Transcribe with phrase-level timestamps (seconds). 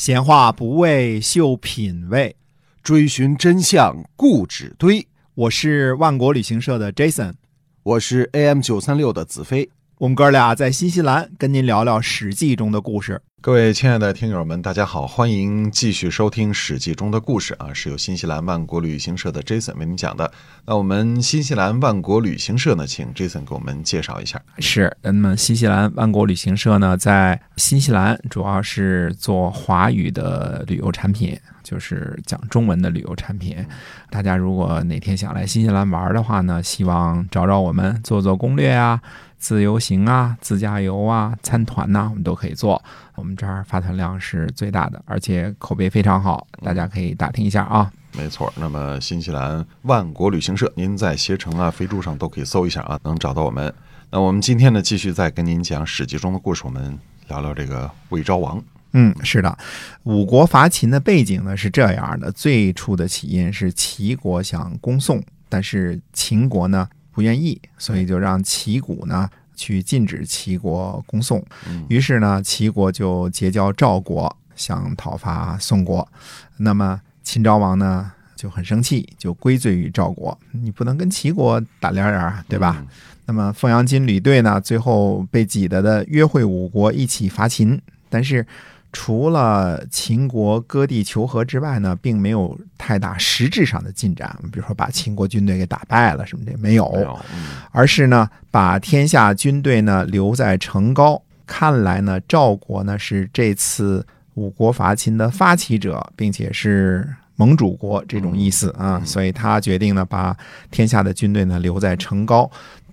[0.00, 2.34] 闲话不为秀品味，
[2.82, 5.06] 追寻真相固执堆。
[5.34, 7.34] 我是万国旅行社的 Jason，
[7.82, 9.68] 我是 AM 九三六的子飞。
[10.00, 13.20] 我们哥俩在新西兰跟您聊聊《史记》中的故事。
[13.42, 20.32] 各位亲爱的听友们，大家好，欢迎继续收听《史记》中的故事啊，是由新西兰万国旅行社的 Jason 为您讲的。
[20.64, 24.40] 那我们新西兰万国旅行社呢，请 Jason 给我们介绍一下。
[24.58, 33.54] 是，那么新西兰万国旅行社呢，在新西兰主要是做华语的旅游产品，就是讲中文的旅游产品。
[34.08, 38.98] 大家如果哪天想来新西兰玩的话呢，希望找找我们做做攻略啊。
[39.40, 42.80] 自由行啊，自驾游啊，参团呐，我们都可以做。
[43.14, 47.90] 我们这儿发团量是最大的，而且口碑非常好，大家可以打听一下啊。
[48.12, 53.72] 没错，那么新西兰万国旅行社，您在携程啊、飞猪上都可以搜一下啊，能找到我们。
[54.10, 58.62] 那我们今天呢，继续再跟您讲史记中的故事，我们聊聊这个魏昭王。
[58.92, 59.56] 嗯，是的，
[60.02, 66.86] 五国伐秦的背景呢是这样的：最初的起因是齐国想攻宋，但是秦国呢。
[67.20, 71.44] 不愿意，所以就让齐国呢去禁止齐国攻宋。
[71.90, 76.08] 于是呢，齐国就结交赵国，想讨伐宋国。
[76.56, 80.38] 那么秦昭王呢就很生气，就归罪于赵国。
[80.52, 82.82] 你不能跟齐国打连连，对吧？
[83.26, 88.46] 那么凤阳金旅队呢，最后被挤得的约会五国一起伐秦，但是。
[88.92, 94.36] 除了秦国割地求和之外呢，并没有太大实质上的进展。
[94.52, 97.18] 比如说把秦国军队给打败了什么的没有，
[97.70, 101.22] 而是呢把天下军队呢留在成皋。
[101.46, 110.36] 看来呢赵国呢是这次五国伐秦的发起者，并且是盟主国这种意思啊，所以他决定呢把
[110.70, 112.50] 天下的军队呢留在成皋。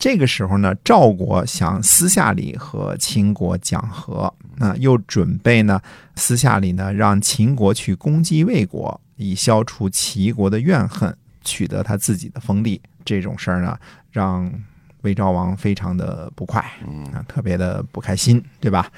[0.00, 5.78] 这个时候呢，赵国想私下里和秦国讲和，那又准备呢
[6.16, 12.80] 私下里呢让秦国去攻击魏国，以消除齐国的怨恨，取得他自己的封地。
[13.04, 13.78] 这种事儿呢，
[14.10, 14.50] 让
[15.02, 16.60] 魏昭王非常的不快，
[17.12, 18.90] 啊，特别的不开心，对吧？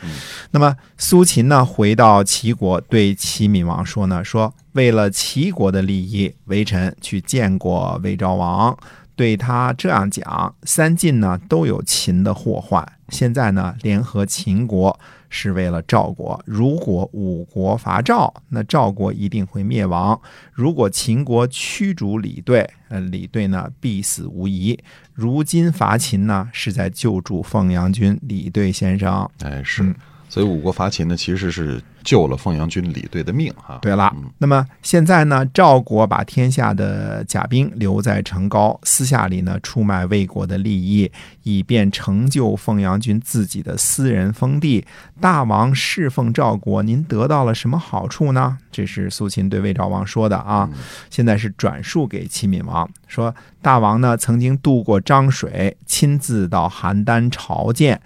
[0.53, 8.77] 那么苏秦呢，回到齐国，对齐闵王说呢，说为了齐国的利益，微臣去见过魏昭王。
[9.15, 16.43] 对他这样讲，三晋呢都有秦的祸患，现在呢联合秦国是为了赵国。
[16.47, 20.19] 如果五国伐赵，那赵国一定会灭亡；
[20.53, 24.79] 如果秦国驱逐李队，呃，李队呢必死无疑。
[25.13, 29.29] 如今伐秦呢，是在救助凤阳君李队先生。
[29.41, 29.95] 哎，是。
[30.33, 33.79] 所以五国伐秦呢，其实是救了凤阳军李队的命哈。
[33.83, 44.83] 对了，那么现在呢，赵国把天下的甲兵留在成皋，私下里呢出卖魏国的利益，以便成就凤阳军自己的私人封地。
[45.21, 48.57] 大王侍奉赵国，您得到了什么好处呢？
[48.71, 50.67] 这是苏秦对魏昭王说的啊。
[51.11, 58.01] 现在是转述给齐闵王说，大王呢曾经渡过漳水，亲自到邯郸朝见。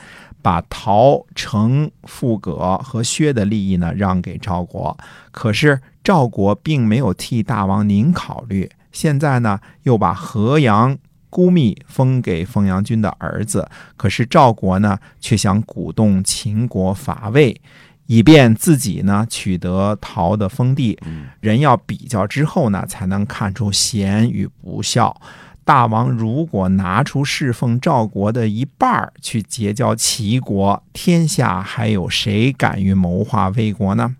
[0.47, 4.97] 把陶、成、傅葛和薛的利益呢让给赵国，
[5.33, 8.71] 可是赵国并没有替大王您考虑。
[8.93, 10.97] 现在呢又把河阳、
[11.29, 17.61] 孤密封给封阳君的儿子，可是赵国呢却想鼓动秦国伐魏，
[18.07, 20.97] 以便自己呢取得陶的封地。
[21.41, 25.21] 人要比较之后呢，才能看出贤与不孝。
[25.67, 34.15] 大王如果拿出侍奉赵国的一半去结交齐国，天下还有谁敢于谋划魏国呢？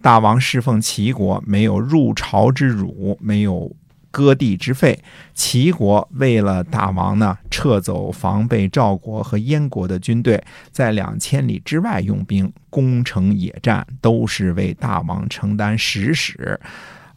[0.00, 3.70] 大王侍奉齐国，没有入朝之辱，没有
[4.10, 4.98] 割地之费。
[5.34, 16.58] 齐国为了大王呢，撤走防备赵国和燕国的军队，在两千里之外用兵攻城野战，都是为大王承担实使，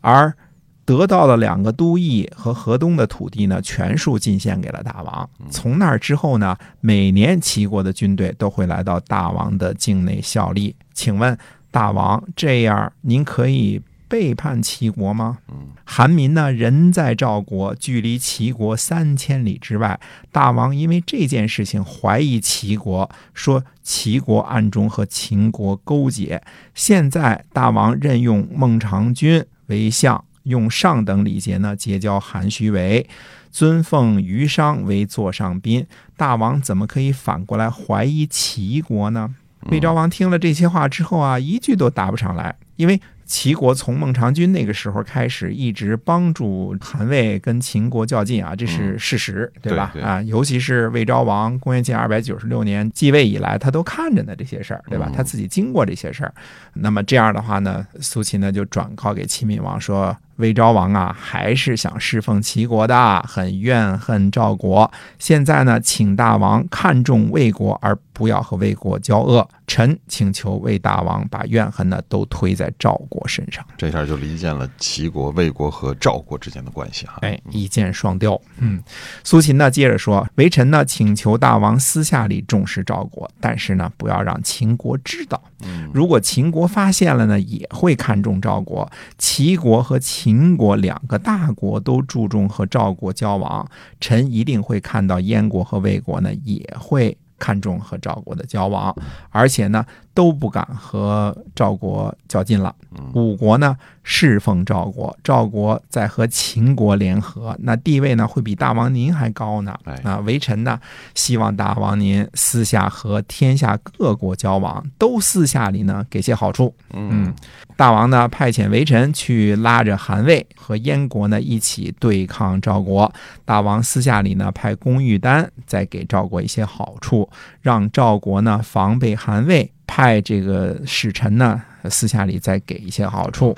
[0.02, 0.36] 而。
[0.84, 5.30] 得到了两个都邑和河东的土地呢，全数进献给了大王。
[5.50, 10.76] 从那儿之后呢，每年齐国的军队都会来到大王的境内效力。
[10.94, 11.38] 请问
[11.70, 15.38] 大王，这样您可以背叛齐国吗？
[15.86, 20.00] 韩民呢，人在赵国，距离齐国三千里之外。
[20.32, 26.42] 大王因为这件事情怀疑齐国，说齐国暗中和秦国勾结。
[26.74, 30.26] 现在大王任用孟尝君为相。
[30.44, 33.08] 用上等礼节呢结交韩须为，
[33.52, 35.86] 尊奉虞商为座上宾。
[36.18, 39.36] 大王怎么可以反过来怀疑齐国呢？
[39.70, 49.94] 魏昭王听了这些话之后啊，一句都答不上来，因为齐国从孟尝君那个时候开始，一直帮助韩魏跟秦国较劲啊，这是事实，对吧？
[50.02, 55.06] 啊，尤其是魏昭王公元前二百九十六年继位以来，他都看着呢这些事儿，对吧？
[55.10, 56.34] 嗯他自己经过这些事儿。
[56.74, 60.18] 那么这样的话呢，苏秦呢就转告给齐闵王说。
[60.42, 64.92] 魏昭王啊，还是想侍奉齐国的，很怨恨赵国。
[65.20, 69.48] 现在呢，请大王看重魏国，而不要和魏国交恶。
[69.68, 73.66] 臣请求魏大王把怨恨呢都推在赵国身上。
[73.78, 77.20] 这下就离间了齐国、魏国和赵国之间的关系哈。
[77.22, 78.40] 哎，一箭双雕。
[78.58, 78.84] 嗯，
[79.24, 85.42] 苏秦呢接着说，微臣呢请求大王私下里重视赵国，但是呢不要让秦国知道。
[85.64, 88.92] 嗯，如果秦国发现了呢，也会看重赵国。
[89.18, 93.70] 齐国和秦秦国两个大国都注重和赵国交往，
[94.00, 98.96] 臣一定会看到燕国和魏国呢也会看重和赵国的交往，
[99.30, 102.76] 而且呢都不敢和赵国较劲了。
[103.14, 109.94] 五国呢侍奉赵国，赵国在和秦国联合，那地位呢会比大王您还高呢哎。
[110.04, 110.78] 啊，微臣呢
[111.16, 116.76] 希望大王您私下和天下各国交往，都私下里呢给些好处。
[116.92, 117.34] 嗯，
[117.78, 123.12] 大王呢派遣微臣去拉着韩魏和燕国呢一起对抗赵国。
[123.46, 127.30] 大王私下里呢派公玉丹再给赵国一些好处，
[127.62, 129.72] 让赵国呢防备韩魏。
[129.94, 133.54] 派这个使臣呢私下里再给一些好处，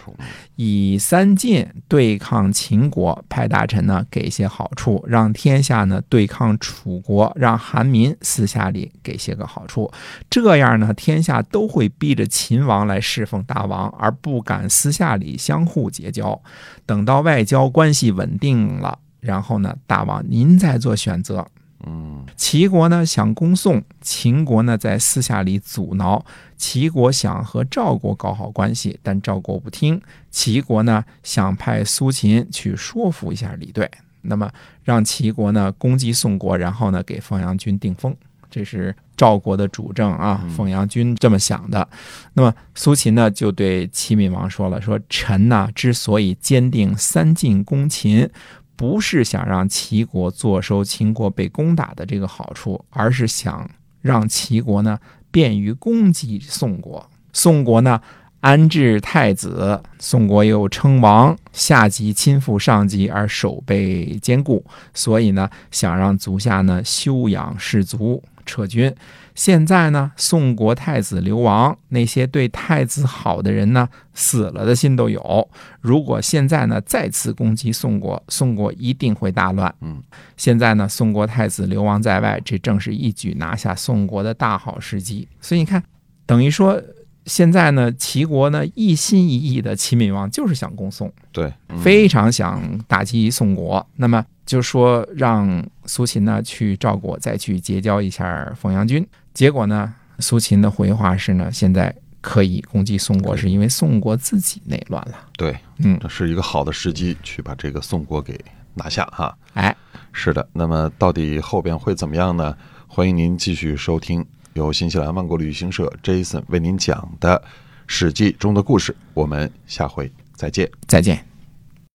[0.56, 9.92] 以三晋对抗秦国，派大臣呢给一些好处，让天下呢对抗楚国，让韩民私下里给些个好处。
[10.28, 16.42] 这样呢，天下都会逼着秦王来侍奉大王，而不敢私下里相互结交。
[16.88, 21.46] 等到外交关系稳定了，然后呢，大王您再做选择。
[21.86, 26.24] 嗯，齐国呢想攻宋，秦国呢在私下里阻挠。
[26.58, 30.02] 齐国想和赵国搞好关系，但赵国不听。
[30.32, 33.90] 齐国呢想派苏秦去说服一下李队，
[34.22, 34.50] 那么
[34.84, 38.16] 让齐国呢攻击宋国，然后呢给凤阳君定封。
[38.50, 41.86] 这是赵国的主政啊，凤阳君这么想的。
[42.34, 48.30] 那么苏秦呢就对齐闵王说了：“说臣呐之所以坚定三晋攻秦。”
[48.76, 53.70] 不是想让齐国坐收秦国被攻打的这个好处，而是想
[54.02, 55.00] 让齐国呢
[55.32, 57.10] 便于攻击宋国。
[57.32, 58.02] 宋国呢
[58.42, 68.94] 安置太子，宋国又称王，下级亲附上级而守备坚固，所以呢想让足下呢休养士卒，撤军。
[69.36, 75.50] 现在呢，宋国太子流亡，那些对太子好的人呢，死了的心都有。
[75.82, 79.74] 如果现在呢再次攻击宋国，宋国一定会大乱。
[79.82, 80.02] 嗯，
[80.38, 85.28] 现在呢，宋国太子流亡在外，这正是一举拿下宋国的大好时机。
[85.42, 85.84] 所以你看，
[86.28, 86.80] 等于说
[87.26, 93.84] 现在呢，齐国呢一心一意的齐闵王就是想攻宋，对，嗯非常想打击宋国。
[93.96, 99.06] 那么就说让苏秦呢去赵国再去结交一下凤阳君。
[99.34, 105.16] 结果呢，苏秦的回话是呢，现在可以攻击宋国，是因为宋国自己内乱了。
[105.38, 108.40] 对，嗯这是一个好的时机去把这个宋国给
[108.74, 109.36] 拿下哈。
[109.54, 109.76] 哎，
[110.12, 112.56] 是的，那么到底后边会怎么样呢？
[112.88, 114.24] 欢迎您继续收听
[114.54, 117.42] 由新西兰万国旅行社 Jason 为您讲的
[117.88, 118.96] 《史记》中的故事。
[119.16, 120.70] 我们下回再见。
[120.88, 121.33] 再见。